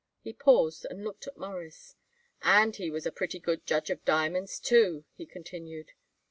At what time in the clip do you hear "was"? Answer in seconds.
2.89-3.05